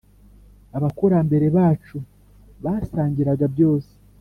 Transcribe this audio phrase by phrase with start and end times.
[0.77, 1.97] abakurambere bacu
[2.63, 3.91] basangiraga byose